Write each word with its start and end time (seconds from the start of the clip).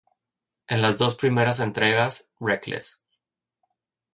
En 0.65 0.81
las 0.81 0.97
dos 0.97 1.13
primeras 1.15 1.59
entregas: 1.59 2.27
Reckless. 2.39 3.03